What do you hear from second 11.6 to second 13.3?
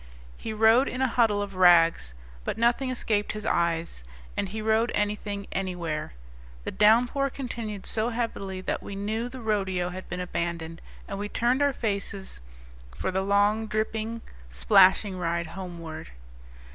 our faces for the